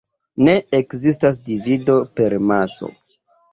Ne 0.45 0.55
ekzistas 0.77 1.37
divido 1.51 1.99
per 2.21 2.37
maso. 2.55 2.93